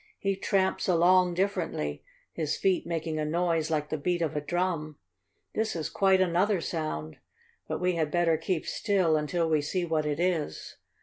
"He 0.17 0.35
tramps 0.35 0.87
along 0.87 1.35
differently, 1.35 2.01
his 2.33 2.57
feet 2.57 2.87
making 2.87 3.19
a 3.19 3.23
noise 3.23 3.69
like 3.69 3.89
the 3.89 3.99
beat 3.99 4.23
of 4.23 4.35
a 4.35 4.41
drum. 4.41 4.97
This 5.53 5.75
is 5.75 5.91
quite 5.91 6.19
another 6.19 6.59
sound. 6.59 7.17
But 7.67 7.79
we 7.79 7.93
had 7.97 8.09
better 8.09 8.35
keep 8.35 8.65
still 8.65 9.15
until 9.15 9.47
we 9.47 9.61
see 9.61 9.85
what 9.85 10.07
it 10.07 10.19
is." 10.19 10.77